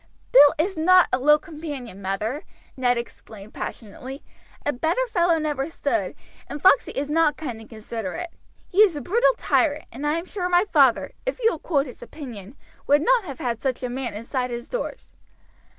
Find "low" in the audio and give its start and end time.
1.19-1.37